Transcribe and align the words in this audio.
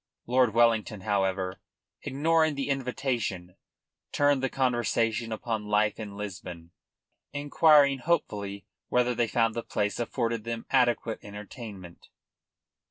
Lord 0.25 0.55
Wellington, 0.55 1.01
however, 1.01 1.61
ignoring 2.01 2.55
the 2.55 2.69
invitation, 2.69 3.55
turned 4.11 4.41
the 4.41 4.49
conversation 4.49 5.31
upon 5.31 5.67
life 5.67 5.99
in 5.99 6.17
Lisbon, 6.17 6.71
inquiring 7.33 7.99
hopefully 7.99 8.65
whether 8.87 9.13
they 9.13 9.27
found 9.27 9.53
the 9.53 9.61
place 9.61 9.99
afforded 9.99 10.43
them 10.43 10.65
adequate 10.71 11.19
entertainment. 11.23 12.07